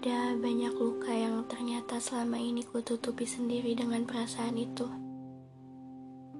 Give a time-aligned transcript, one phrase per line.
[0.00, 4.88] Ada banyak luka yang ternyata selama ini kututupi sendiri dengan perasaan itu.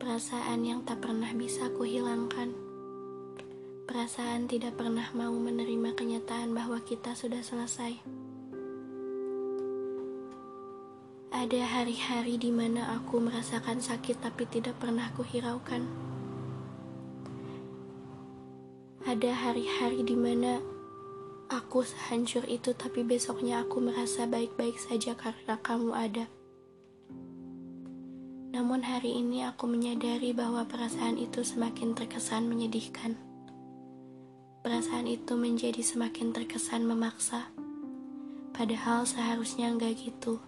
[0.00, 2.56] Perasaan yang tak pernah bisa kuhilangkan.
[3.84, 8.00] Perasaan tidak pernah mau menerima kenyataan bahwa kita sudah selesai.
[11.28, 15.84] Ada hari-hari di mana aku merasakan sakit tapi tidak pernah kuhiraukan.
[19.04, 20.69] Ada hari-hari di mana
[21.50, 26.30] Aku sehancur itu, tapi besoknya aku merasa baik-baik saja karena kamu ada.
[28.54, 33.18] Namun hari ini aku menyadari bahwa perasaan itu semakin terkesan menyedihkan.
[34.62, 37.50] Perasaan itu menjadi semakin terkesan memaksa,
[38.54, 40.38] padahal seharusnya enggak gitu.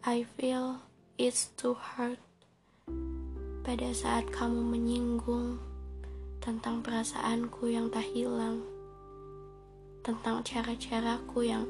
[0.00, 0.80] I feel
[1.20, 2.16] it's too hard
[3.68, 5.73] pada saat kamu menyinggung
[6.44, 8.60] tentang perasaanku yang tak hilang,
[10.04, 11.64] tentang cara-caraku yang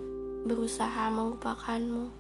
[0.51, 2.11] berusaha melupakanmu,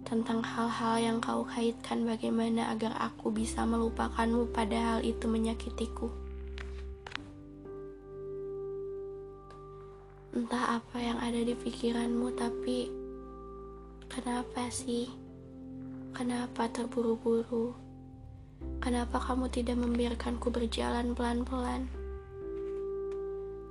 [0.00, 6.08] tentang hal-hal yang kau kaitkan bagaimana agar aku bisa melupakanmu padahal itu menyakitiku.
[10.32, 12.88] Entah apa yang ada di pikiranmu, tapi
[14.08, 15.12] kenapa sih?
[16.16, 17.87] Kenapa terburu-buru?
[18.78, 21.90] Kenapa kamu tidak membiarkanku berjalan pelan-pelan?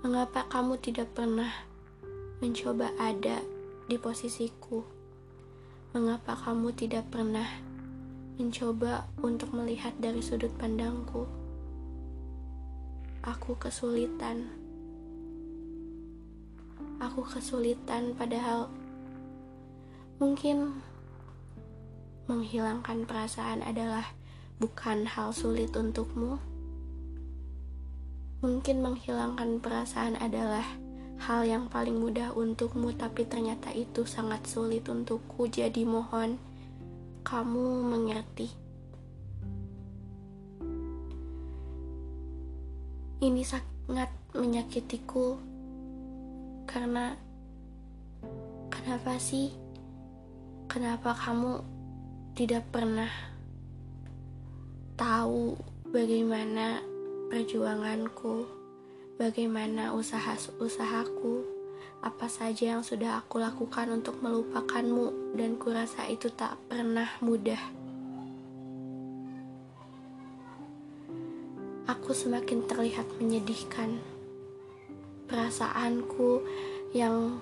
[0.04, 1.52] Mengapa kamu tidak pernah
[2.44, 3.42] mencoba ada
[3.88, 4.84] di posisiku?
[5.96, 7.48] Mengapa kamu tidak pernah
[8.38, 11.26] mencoba untuk melihat dari sudut pandangku?
[13.26, 14.48] Aku kesulitan.
[16.98, 18.70] Aku kesulitan, padahal
[20.18, 20.82] mungkin
[22.26, 24.17] menghilangkan perasaan adalah
[24.58, 26.42] bukan hal sulit untukmu.
[28.42, 30.66] Mungkin menghilangkan perasaan adalah
[31.22, 35.50] hal yang paling mudah untukmu, tapi ternyata itu sangat sulit untukku.
[35.50, 36.38] Jadi, mohon
[37.26, 38.50] kamu mengerti.
[43.18, 45.42] Ini sangat menyakitiku
[46.70, 47.18] karena
[48.70, 49.50] kenapa sih?
[50.70, 51.66] Kenapa kamu
[52.38, 53.10] tidak pernah
[54.98, 55.54] tahu
[55.94, 56.82] bagaimana
[57.30, 58.50] perjuanganku,
[59.22, 61.46] bagaimana usaha-usahaku,
[62.02, 67.62] apa saja yang sudah aku lakukan untuk melupakanmu, dan kurasa itu tak pernah mudah.
[71.86, 74.02] Aku semakin terlihat menyedihkan.
[75.30, 76.42] Perasaanku
[76.98, 77.38] yang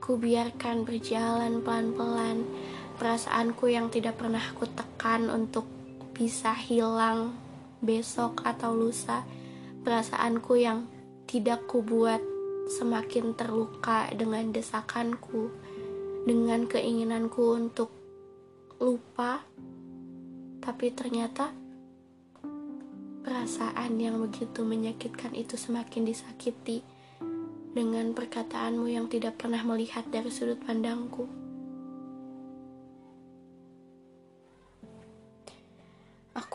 [0.00, 2.48] kubiarkan berjalan pelan-pelan,
[2.96, 5.79] perasaanku yang tidak pernah aku tekan untuk
[6.20, 7.32] bisa hilang
[7.80, 9.24] besok atau lusa
[9.80, 10.84] perasaanku yang
[11.24, 12.20] tidak kubuat
[12.68, 15.48] semakin terluka dengan desakanku
[16.28, 17.88] dengan keinginanku untuk
[18.76, 19.40] lupa
[20.60, 21.56] tapi ternyata
[23.24, 26.84] perasaan yang begitu menyakitkan itu semakin disakiti
[27.72, 31.39] dengan perkataanmu yang tidak pernah melihat dari sudut pandangku.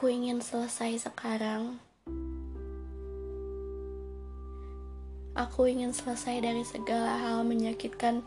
[0.06, 1.82] Aku ingin selesai sekarang.
[5.34, 8.22] Aku ingin selesai dari segala hal menyakitkan.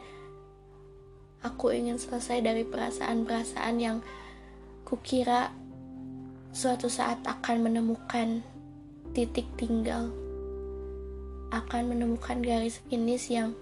[1.39, 4.03] Aku ingin selesai dari perasaan-perasaan yang
[4.83, 5.55] kukira
[6.50, 8.43] suatu saat akan menemukan
[9.15, 10.10] titik tinggal.
[11.55, 13.55] Akan menemukan garis finish yang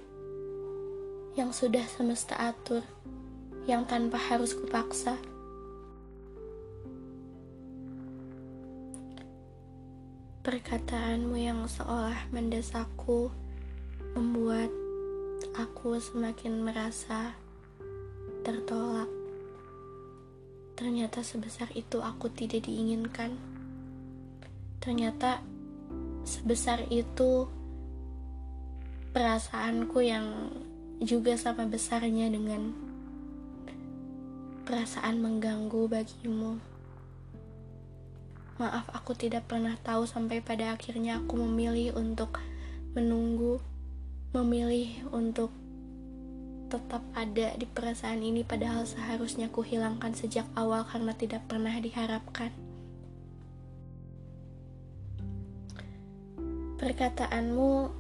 [1.37, 2.81] yang sudah semesta atur,
[3.69, 5.21] yang tanpa harus kupaksa.
[10.47, 13.35] Perkataanmu yang seolah mendesakku
[14.15, 14.71] membuat
[15.59, 17.35] aku semakin merasa
[18.47, 19.11] tertolak.
[20.79, 23.35] Ternyata sebesar itu aku tidak diinginkan.
[24.79, 25.43] Ternyata
[26.23, 27.51] sebesar itu
[29.11, 30.55] perasaanku yang
[31.03, 32.71] juga sama besarnya dengan
[34.63, 36.76] perasaan mengganggu bagimu.
[38.57, 42.41] Maaf, aku tidak pernah tahu sampai pada akhirnya aku memilih untuk
[42.97, 43.61] menunggu,
[44.33, 45.53] memilih untuk
[46.73, 52.49] tetap ada di perasaan ini padahal seharusnya ku hilangkan sejak awal karena tidak pernah diharapkan.
[56.81, 57.93] Perkataanmu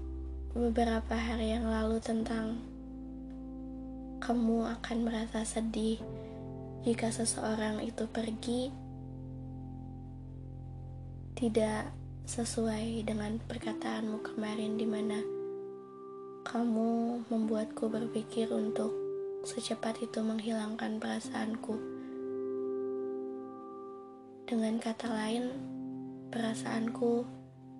[0.56, 2.56] beberapa hari yang lalu tentang
[4.24, 6.00] kamu akan merasa sedih
[6.80, 8.85] jika seseorang itu pergi
[11.36, 11.92] tidak
[12.24, 15.20] sesuai dengan perkataanmu kemarin di mana
[16.48, 18.96] kamu membuatku berpikir untuk
[19.44, 21.76] secepat itu menghilangkan perasaanku.
[24.48, 25.52] Dengan kata lain,
[26.32, 27.28] perasaanku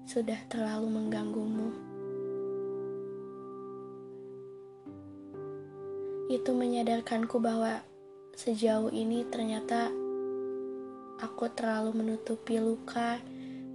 [0.04, 1.68] sudah terlalu mengganggumu.
[6.28, 7.80] Itu menyadarkanku bahwa
[8.36, 9.88] sejauh ini ternyata
[11.24, 13.16] aku terlalu menutupi luka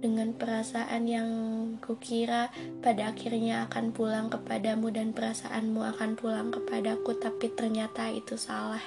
[0.02, 1.30] dengan perasaan yang
[1.78, 2.50] kukira
[2.82, 8.82] pada akhirnya akan pulang kepadamu dan perasaanmu akan pulang kepadaku tapi ternyata itu salah.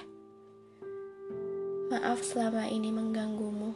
[1.87, 3.71] Maaf selama ini mengganggumu.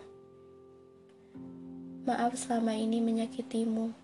[2.03, 3.95] Maaf selama ini menyakitimu.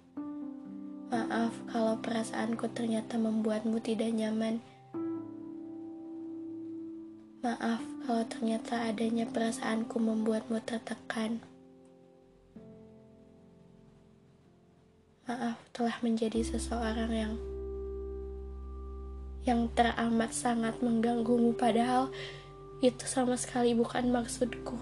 [1.11, 4.63] Maaf kalau perasaanku ternyata membuatmu tidak nyaman.
[7.43, 11.43] Maaf kalau ternyata adanya perasaanku membuatmu tertekan.
[15.75, 17.35] Telah menjadi seseorang yang
[19.43, 22.07] yang teramat sangat mengganggumu padahal
[22.79, 24.79] itu sama sekali bukan maksudku.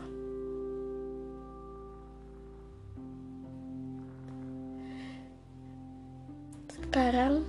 [6.70, 7.42] Sekarang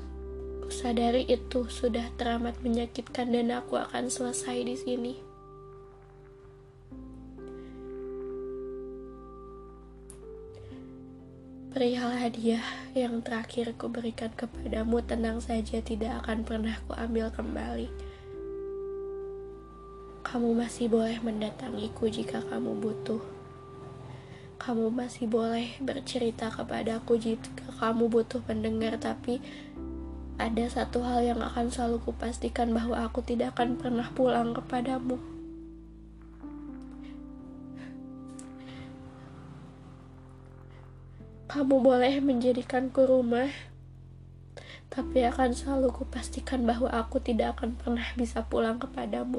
[0.72, 5.33] sadari itu sudah teramat menyakitkan dan aku akan selesai di sini.
[11.74, 12.62] Perihal hadiah
[12.94, 17.90] yang terakhir ku berikan kepadamu tenang saja tidak akan pernah ku ambil kembali.
[20.22, 23.18] Kamu masih boleh mendatangiku jika kamu butuh.
[24.62, 29.42] Kamu masih boleh bercerita kepadaku jika kamu butuh pendengar, tapi
[30.38, 35.33] ada satu hal yang akan selalu kupastikan bahwa aku tidak akan pernah pulang kepadamu.
[41.54, 43.46] Kamu boleh menjadikanku rumah,
[44.90, 49.38] tapi akan selalu kupastikan bahwa aku tidak akan pernah bisa pulang kepadamu.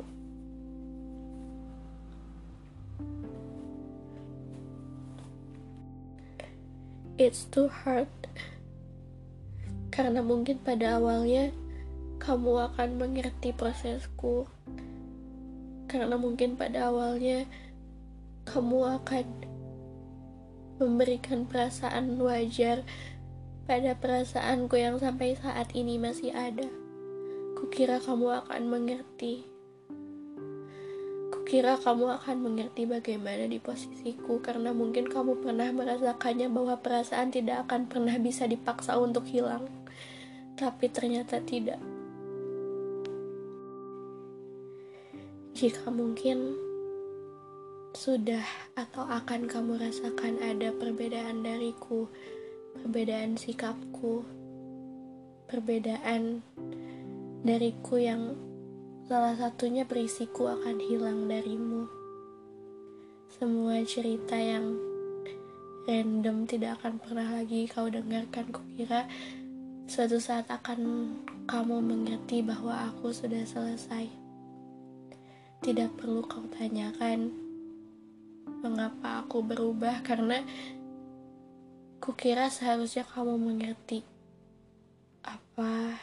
[7.19, 8.07] It's too hard
[9.91, 11.51] karena mungkin pada awalnya
[12.23, 14.47] kamu akan mengerti prosesku,
[15.91, 17.43] karena mungkin pada awalnya
[18.47, 19.54] kamu akan
[20.75, 22.83] memberikan perasaan wajar
[23.65, 26.67] pada perasaanku yang sampai saat ini masih ada.
[27.55, 29.47] Kukira kamu akan mengerti.
[31.31, 37.65] Kukira kamu akan mengerti bagaimana di posisiku karena mungkin kamu pernah merasakannya bahwa perasaan tidak
[37.65, 39.65] akan pernah bisa dipaksa untuk hilang.
[40.59, 41.79] Tapi ternyata tidak.
[45.55, 46.59] Jika mungkin
[47.95, 48.43] sudah
[48.75, 52.11] atau akan kamu rasakan ada perbedaan dariku,
[52.75, 54.27] perbedaan sikapku,
[55.47, 56.43] perbedaan
[57.47, 58.35] dariku yang
[59.07, 61.87] salah satunya berisiku akan hilang darimu.
[63.31, 64.75] Semua cerita yang
[65.87, 68.51] random tidak akan pernah lagi kau dengarkan.
[68.51, 69.07] Kukira
[69.87, 71.15] suatu saat akan
[71.47, 74.11] kamu mengerti bahwa aku sudah selesai.
[75.63, 77.44] Tidak perlu kau tanyakan
[78.65, 80.41] mengapa aku berubah karena
[82.01, 84.01] kukira seharusnya kamu mengerti
[85.21, 86.01] apa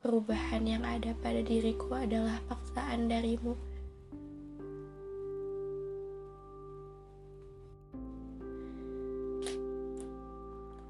[0.00, 3.52] perubahan yang ada pada diriku adalah paksaan darimu.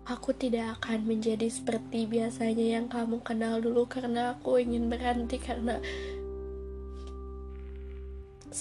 [0.02, 5.78] Aku tidak akan menjadi seperti biasanya yang kamu kenal dulu karena aku ingin berhenti karena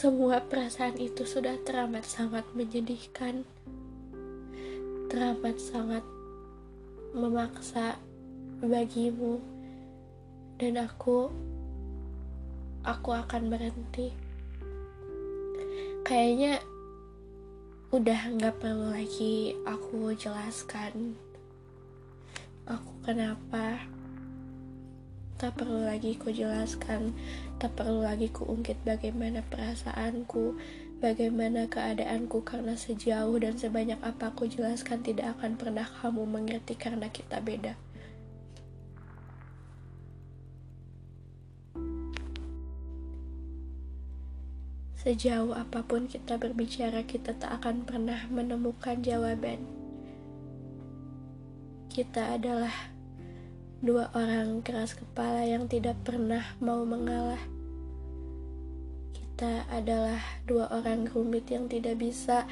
[0.01, 3.45] semua perasaan itu sudah teramat sangat menyedihkan,
[5.13, 6.01] teramat sangat
[7.13, 8.01] memaksa
[8.65, 9.37] bagimu,
[10.57, 11.29] dan aku,
[12.81, 14.09] aku akan berhenti.
[16.01, 16.65] Kayaknya
[17.93, 21.13] udah nggak perlu lagi aku jelaskan
[22.65, 23.85] aku kenapa
[25.41, 27.17] Tak perlu lagi ku jelaskan,
[27.57, 30.53] tak perlu lagi ku ungkit bagaimana perasaanku,
[31.01, 37.09] bagaimana keadaanku karena sejauh dan sebanyak apa ku jelaskan tidak akan pernah kamu mengerti karena
[37.09, 37.73] kita beda.
[45.01, 49.65] Sejauh apa pun kita berbicara, kita tak akan pernah menemukan jawaban.
[51.89, 52.90] Kita adalah
[53.81, 57.41] dua orang keras kepala yang tidak pernah mau mengalah.
[59.17, 62.45] Kita adalah dua orang rumit yang tidak bisa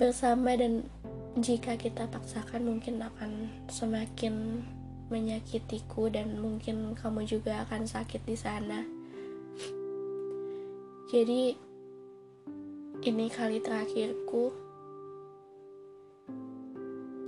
[0.00, 0.88] bersama dan
[1.36, 4.64] jika kita paksakan mungkin akan semakin
[5.12, 8.80] menyakitiku dan mungkin kamu juga akan sakit di sana.
[11.12, 11.52] Jadi
[13.04, 14.63] ini kali terakhirku.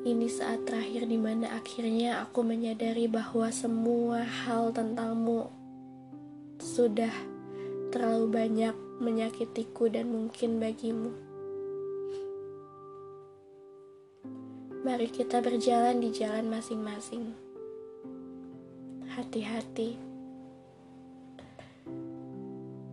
[0.06, 5.50] Ini saat terakhir di mana akhirnya aku menyadari bahwa semua hal tentangmu
[6.62, 7.10] sudah
[7.90, 8.70] terlalu banyak
[9.02, 11.10] menyakitiku dan mungkin bagimu.
[14.86, 17.34] Mari kita berjalan di jalan masing-masing.
[19.10, 19.98] Hati-hati.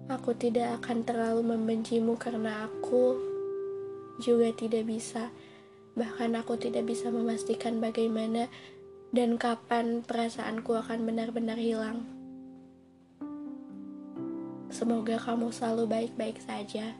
[0.09, 3.21] Aku tidak akan terlalu membencimu karena aku
[4.17, 5.29] juga tidak bisa,
[5.93, 8.49] bahkan aku tidak bisa memastikan bagaimana
[9.13, 12.05] dan kapan perasaanku akan benar-benar hilang.
[14.73, 16.97] Semoga kamu selalu baik-baik saja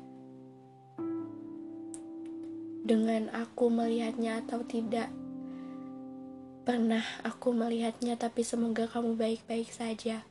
[2.83, 5.09] dengan aku melihatnya atau tidak.
[6.63, 10.23] Pernah aku melihatnya, tapi semoga kamu baik-baik saja.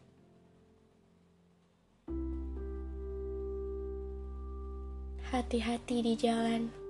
[5.32, 6.81] Hati-hati di jalan.